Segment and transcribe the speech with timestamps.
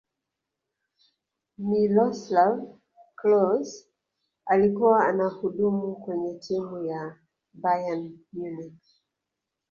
[1.57, 2.67] miloslav
[3.19, 3.89] klose
[4.45, 7.17] alikuwa anahudumu kwenye timu ya
[7.53, 9.03] bayern munich